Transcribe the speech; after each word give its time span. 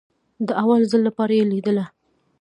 د 0.47 0.49
اول 0.63 0.81
ځل 0.91 1.01
لپاره 1.07 1.31
يې 1.39 1.43
ليدله. 1.51 1.85